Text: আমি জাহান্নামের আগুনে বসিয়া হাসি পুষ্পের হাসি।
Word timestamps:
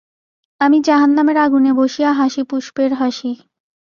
আমি 0.61 0.77
জাহান্নামের 0.81 1.37
আগুনে 1.37 1.71
বসিয়া 1.73 2.11
হাসি 2.13 2.41
পুষ্পের 2.43 2.91
হাসি। 2.93 3.31